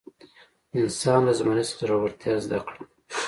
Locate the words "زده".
2.43-2.59